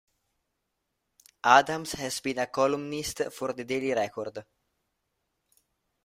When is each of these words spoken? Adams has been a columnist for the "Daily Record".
Adams 1.43 1.91
has 1.91 2.19
been 2.21 2.39
a 2.39 2.47
columnist 2.47 3.21
for 3.31 3.53
the 3.53 3.63
"Daily 3.63 3.91
Record". 3.93 4.43